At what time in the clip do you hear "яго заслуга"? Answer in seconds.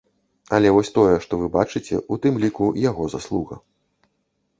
2.89-3.55